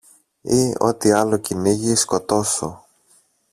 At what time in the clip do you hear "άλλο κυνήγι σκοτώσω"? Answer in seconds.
1.11-2.85